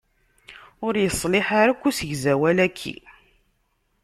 Ur 0.85 0.93
yeṣliḥ 1.03 1.47
ara 1.61 1.71
akk 1.73 1.83
usegzawal-aki. 1.89 2.95